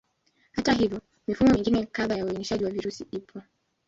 [0.51, 3.41] Hata hivyo, mifumo mingine kadhaa ya uainishaji wa virusi ipo.